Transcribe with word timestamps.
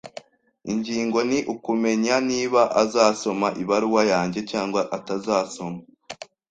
Ingingo 0.71 1.19
ni 1.29 1.39
ukumenya 1.53 2.15
niba 2.29 2.61
azasoma 2.83 3.47
ibaruwa 3.61 4.01
yanjye 4.11 4.39
cyangwa 4.51 4.81
atazasoma. 4.97 5.81